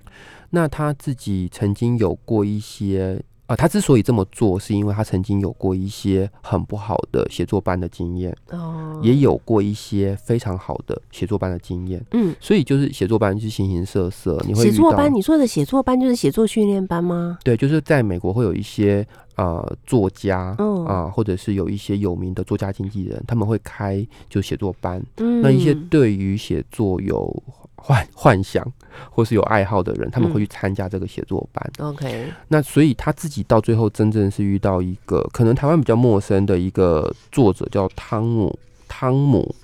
[0.49, 8.35] 那他自己曾经有过一些啊、他之所以这么做，是因为他曾经有过一些很不好的写作班的经验。
[8.51, 17.37] 哦也有过一些非常好的写作班的经验嗯，所以就是写作班就是形形色色，你会写作班，你说的写作班就是写作训练班吗？
[17.43, 19.07] 对，就是在美国会有一些
[19.37, 25.01] 呃作家啊、嗯或者是有一些有名的作家经纪人，他们会开就写作班。
[25.17, 27.31] 嗯那一些对于写作有
[27.75, 28.65] 幻幻想
[29.09, 31.71] 或是有爱好的人，他们会嗯去参加这个写作班。
[31.79, 39.55] OK，那所以他自己到最后真正是遇到一个可能台湾比较陌生的一个作者，叫汤姆汤姆。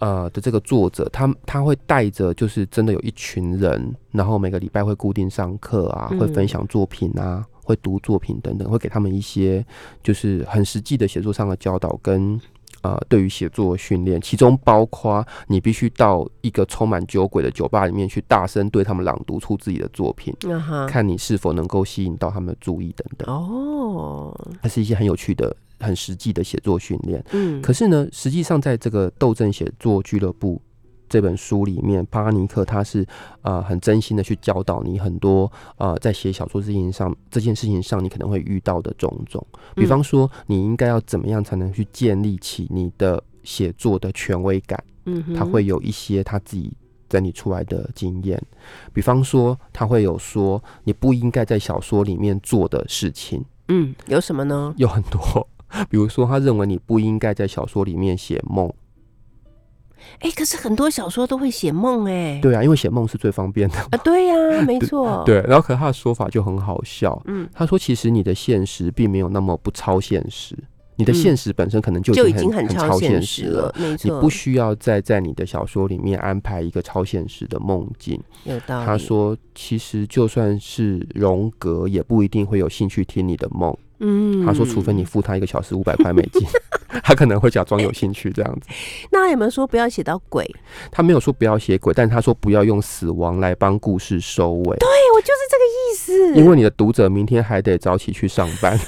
[0.00, 9.64] 呃的这个作者，他他会带着就是真的有一群人，然后每个礼拜会固定上课啊，嗯会分享作品啊，会读作品等等，会给他们一些
[10.02, 12.38] 就是很实际的写作上的教导跟
[12.82, 20.34] 呃对于写作训练，其中包括你必须到一个充满酒鬼的酒吧里面去大声对他们朗读出自己的作品，
[20.86, 23.34] 看你是否能够吸引到他们的注意等等。
[23.34, 27.24] 哦，它是一些很有趣的、很实际的写作训练。
[27.32, 30.56] 嗯，可是呢，实际上在这个《斗争写作俱乐部》
[31.08, 33.06] 这本书里面，帕拉尼克他是
[33.42, 39.44] 呃很真心的去教导你很多呃在写小说这件事情上这件事情上你可能会遇到的种种，
[39.74, 44.82] 比方说你应该要怎么样才能去建立起你的写作的权威感。
[45.06, 46.72] 嗯，他会有一些他自己
[47.10, 48.42] 整理出来的经验，
[48.92, 54.72] 比方说他会有说你不应该在小说里面做的事情嗯有什么呢？
[54.78, 55.46] 有很多，
[55.90, 58.72] 比如说他认为你不应该在小说里面写梦，
[60.20, 64.34] 哎，可是很多小说都会写梦哎，对啊，因为写梦是最方便的，啊，对呀，
[64.66, 65.42] 没错，，对。
[65.46, 70.56] 然后可是他的说法就很好笑，嗯，他说其实你的现实并没有那么不超现实，
[70.96, 78.20] 你的嗯现实本身可能就就已经很超超现实实了。，没你，不需要再在你的小说里面安排一个超现实的梦境。
[78.44, 78.86] 有道理。
[78.86, 83.76] 他，说，其实就算是荣格，也不一定会有兴趣听你的梦。
[84.00, 86.46] 嗯他说，除非你付他一个小时五百块美金。
[87.02, 88.68] 他可能会假装有兴趣这样子。
[89.10, 90.48] 那有没有说不要写到鬼？
[90.92, 96.40] 他没有说不要写鬼，但他说不要用死亡来帮故事收尾，对我就是这个意思。
[96.40, 98.78] 因为你的读者明天还得早起去上班。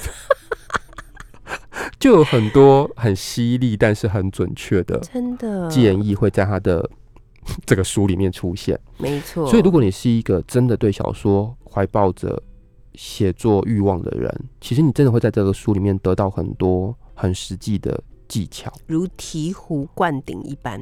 [1.99, 6.87] 就有很多很犀利，但是很准确的真的建议会在他的
[7.65, 8.79] 这个书里面出现。
[8.97, 9.47] 没错。
[9.49, 12.41] 所以，如果你是一个真的对小说怀抱着
[12.97, 14.29] 写作欲望的人，
[14.59, 18.73] 其实你真的会在这个书里面得到很多很实际的技巧。
[18.87, 20.81] 如醍醐灌顶一般。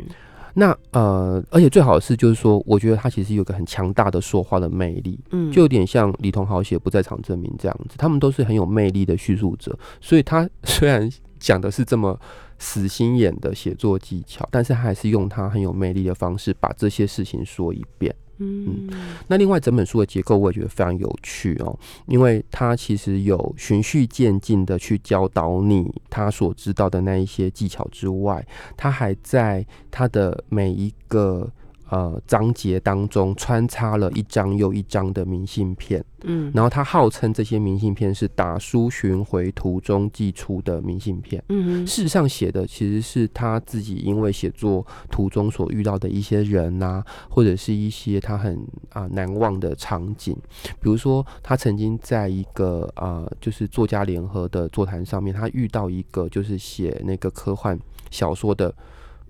[0.58, 12.18] 那呃，而且最好的是，就是说，我觉得他其实有个很强大的说话的魅力，嗯就有点像李同豪写《不在场证明》这样子，他们都是很有魅力的叙述者，所以他 虽然讲的是这么
[12.58, 18.16] 死心眼的写作技巧，但是他还是用他很有魅力的方式把这些事情说一遍。
[18.38, 18.90] 嗯
[19.28, 21.78] 那另外整本书的结构我也觉得非常有趣哦，
[22.08, 31.50] 因为他其实有循序渐进的去教导你他所知道的那一些技巧之外，他还在他的每一个
[31.96, 41.42] 呃章节当中穿插了一张又一张的明信片，嗯然后他号称这些明信片是打书巡回途中寄出的明信片。
[41.48, 50.36] 嗯事实上写的其实是他自己因为写作途中所遇到的一些人呐、或者是一些他很啊、难忘的场景。
[50.82, 57.80] 比如说，他曾经在一个呃就是作家联合的座谈上面，他遇到一个就是写那个科幻
[58.12, 58.74] 小说的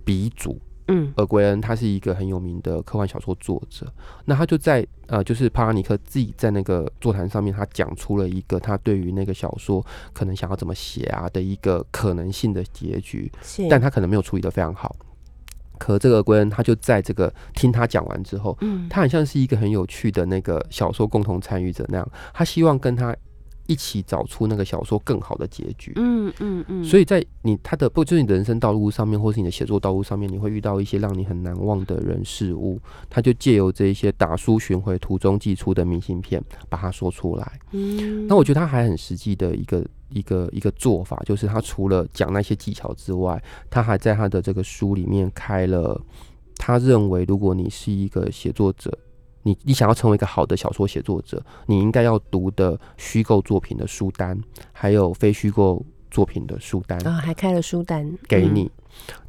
[0.03, 1.13] 鼻祖，嗯。
[1.17, 3.85] 尔圭恩他是一个很有名的科幻小说作者，
[4.25, 13.31] 那他就在呃，就是帕拉尼克自己在那个座谈上面，他讲出了一个他对于那个小说可能想要怎么写啊的一个可能性的结局，
[13.69, 14.95] 但他可能没有处理的非常好。
[15.77, 18.87] 可这个圭恩他就在这个听他讲完之后，嗯。
[18.89, 23.13] 他很像是一个很有趣的那个小说共同参与者那样，他希望跟他
[23.67, 25.93] 一起找出那个小说更好的结局。
[25.95, 37.59] 嗯嗯嗯，所以在你他的不就是你的人生道路上面，或是你的写作道路上面，你会遇到一些让你很难忘的人事物，他就借由这一些打书巡回途中寄出的明信片，把它说出来。
[37.71, 45.99] 嗯那我觉得他还很实际的一个一个一个做法，就是他除了讲那些技巧之外，他还在他的这个书里面开了，
[46.57, 48.91] 他认为如果你是一个写作者。
[49.45, 54.35] 你你想要成为一个好的小说写作者，你应该要读的虚构作品的书单，
[54.71, 56.99] 还有非虚构作品的书单。
[57.07, 58.71] 啊还开了书单给你。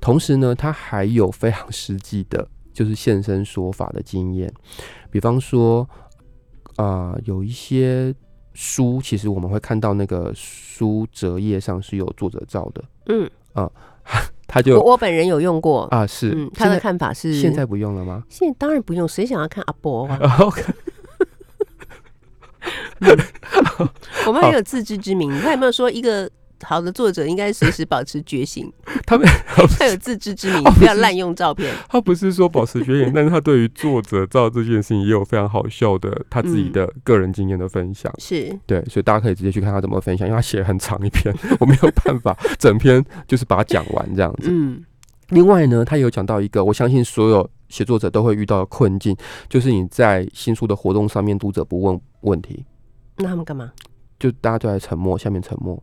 [0.01, 4.51] 同时呢，他还有非常实际的，就是现身说法的经验。
[5.11, 5.87] 比方说，
[6.77, 8.14] 啊、有一些
[8.55, 13.31] 书，其实我们会看到那个书折页上是有作者照的，嗯，
[14.47, 18.22] 他就我我本人有用过，啊是，嗯，他的看法是现在不用了吗？
[18.28, 20.18] 现在当然不用，谁想要看阿伯啊？
[24.26, 26.28] 我们很有自知之明，他有没有说一个
[26.62, 28.72] 好的作者应该随时保持觉醒？
[29.07, 29.26] 他们
[29.78, 31.72] 他有自知之明哦，不要滥用照片。
[31.88, 38.12] 他不是说保持觉醒， 但是他对于作者照这件事情也有非常好笑的他自己嗯的个人经验的分享。
[38.18, 44.48] 是，对，所以大家可以直接去看他怎么分享，因为他写很长一篇，我没有办法整篇就是把它讲完这样子。
[44.50, 44.84] 嗯
[45.30, 49.16] 另外呢，他有讲到一个，我相信所有写作者都会遇到的困境，
[49.48, 52.64] 就是你在新书的活动上面，读者不问问题，
[53.16, 53.72] 那他们干嘛？
[54.20, 55.82] 就大家都在沉默，下面沉默。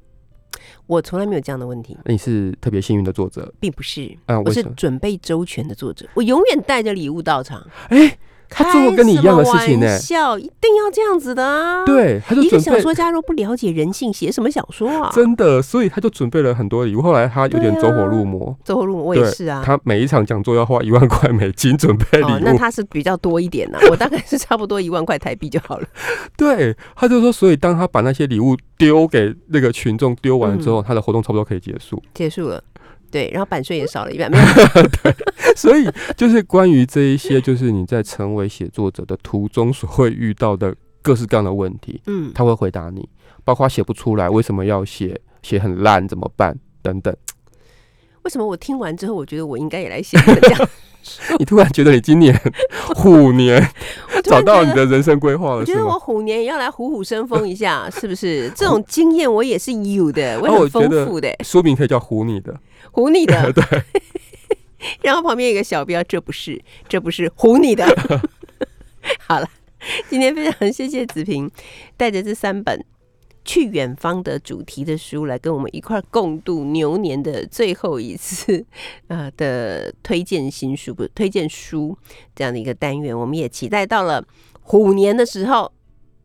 [0.88, 4.44] 我从来没有这样的问题，那你是特别幸运的作者并不是，嗯？
[4.44, 4.64] 我是？
[4.76, 7.66] 准备周全的作者，我永远带着礼物到场。
[7.90, 8.18] 哎、
[8.54, 15.10] 他做过跟你一样的事情呢、笑一定要这样子的啊！，对，他就一个小说家若不了解人性，写什么小说啊？
[15.14, 17.02] 真的，所以他就准备了很多礼物。
[17.02, 19.62] 后来他有点走火入魔，走火入魔，我也是啊。
[19.66, 22.36] 他每一场讲座要花一万块美金准备礼物。
[22.36, 25.88] 哦，那他是比较多一点啊、 我大概是差不多一万块台币就好了。
[26.38, 32.02] 对，他就说，所以当他把那些礼物丢给那个群众丢完之后，嗯他的活动差不多可以结束。
[32.14, 32.62] 结束了，
[33.14, 34.44] 对，然后版税也少了一半，没有。
[35.56, 35.88] 所以
[36.18, 43.08] 就是关于这一些，就是你在成为写作者的途中所会遇到的各式各样的问题，嗯，他会回答你，
[43.44, 47.16] 包括写不出来，为什么要写，写很烂怎么办等等。
[48.24, 50.70] 为什么我听完之后，我觉得我应该也来写这样？
[51.38, 52.34] 你突然觉得你今年
[52.96, 53.62] 虎年
[54.24, 56.00] 找到你的人生规划了，我觉得我？
[56.00, 58.50] 虎年也要来虎虎生风一下，是不是？
[58.56, 62.58] 这种经验我也是有的，我哦很丰富的，书名可以叫虎你的，
[62.94, 63.52] 唬你的。
[63.52, 63.64] 对，
[65.04, 67.86] 然后旁边有一个小标，这不是，这不是唬你的。
[69.28, 69.50] 好了，
[70.10, 71.52] 今天非常谢谢子平
[71.98, 72.86] 带着这三本
[73.44, 78.66] 去远方的主题的书来跟我们一块共度牛年的最后一次
[79.08, 81.98] 呃的推荐新书不推荐书
[82.34, 84.26] 这样的一个单元，我们也期待到了
[84.62, 85.70] 虎年的时候，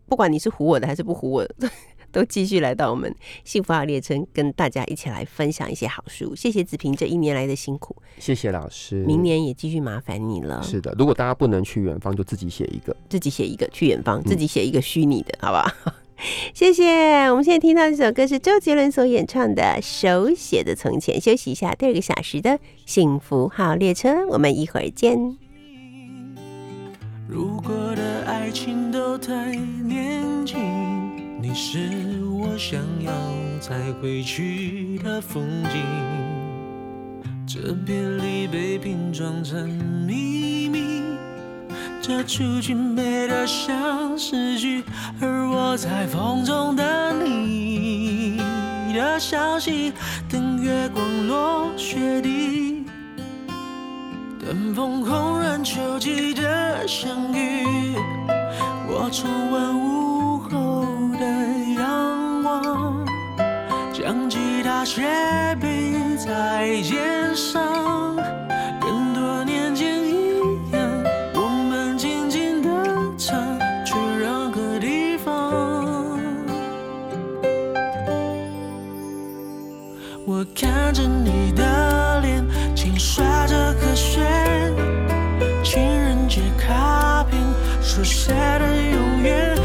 [0.06, 1.68] 不管你是唬我的还是不唬我的。
[2.10, 6.34] 都继续来到我们幸福号列车，跟大家一起来分享一些好书。
[6.34, 9.04] 谢谢子平这一年来的辛苦，谢谢老师。
[9.04, 10.62] 明年也继续麻烦你了。
[10.62, 12.96] 是的，如果大家不能去远方，就自己写一个。
[13.08, 15.94] 自己写一个去远方，自己写一个虚拟的，好不好？
[16.52, 17.30] 谢谢。
[17.30, 21.16] 我们现在听到这首歌是周杰伦所演唱的《手写的从前》。
[21.22, 25.16] 休息一下，第二个小时的幸福号列车，我们一会儿见。
[27.28, 30.58] 如果的爱情都太年轻，
[31.40, 31.78] 你是
[32.24, 33.12] 我想要
[33.60, 35.80] 再回去的风景。
[37.46, 39.68] 这别离被拼装成
[40.04, 41.00] 秘密，
[42.02, 44.82] 这出去美得像诗句，
[45.20, 48.38] 而我在风中等你
[48.92, 49.92] 的消息，
[50.28, 52.84] 等月光落雪地。
[54.44, 57.94] 等风空然秋季的相遇，
[58.88, 60.84] 我重温午后
[61.18, 61.24] 的
[61.76, 63.04] 仰望，
[63.92, 65.02] 将吉他斜
[65.60, 68.16] 背在肩上，
[68.80, 70.40] 跟多年前一
[70.72, 70.80] 样，
[71.34, 72.68] 我们静静地
[73.16, 73.38] 唱，
[73.84, 76.18] 去任何地方。
[80.26, 82.44] 我看着你的脸，
[82.74, 84.74] 轻刷着和弦，
[85.64, 87.40] 情人节卡片
[87.82, 89.57] 书写的永远，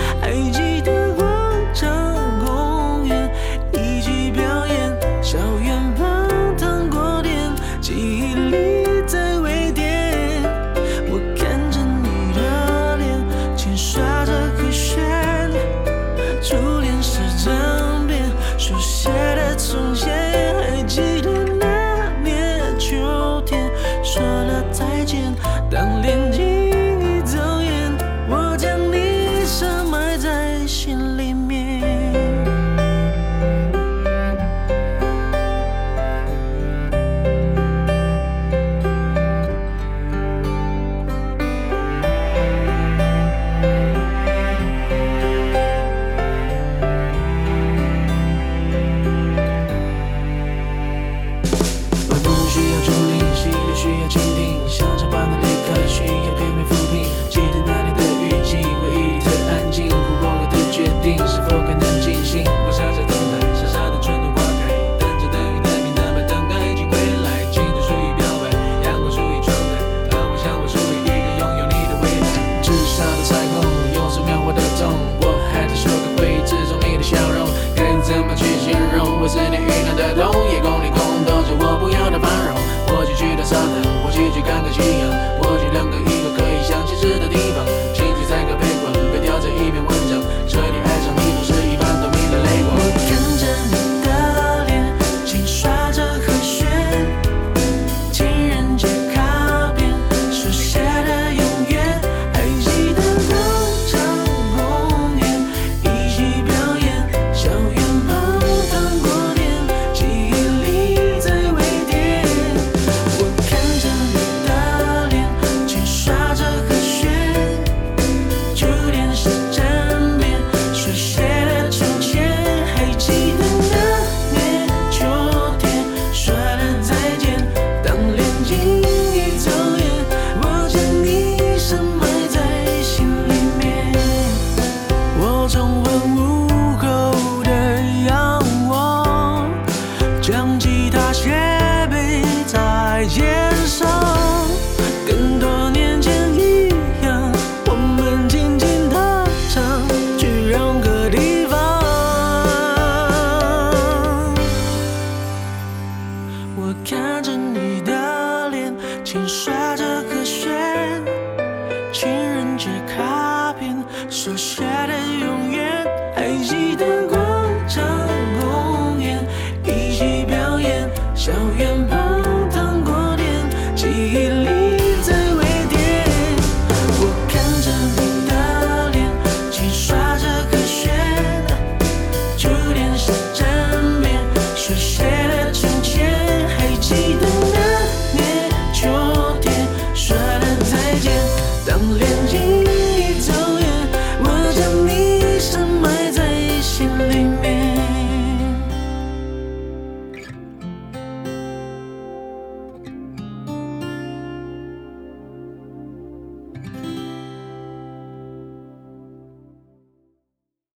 [25.22, 25.53] 了